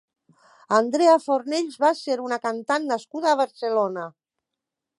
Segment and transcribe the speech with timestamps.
[0.77, 4.07] Andrea Fornells va ser una cantant nascuda a Barcelona.